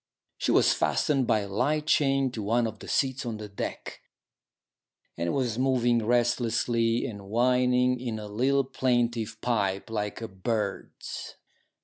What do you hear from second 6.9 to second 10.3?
and whining in a little plaintive pipe like a